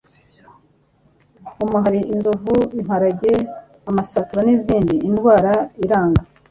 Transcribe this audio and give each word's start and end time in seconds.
umuhari, 1.63 2.01
inzovu, 2.13 2.55
imparage, 2.79 3.31
amasatura 3.89 4.41
n'izindi. 4.47 4.95
indwara 5.07 5.53
iranga(... 5.85 6.21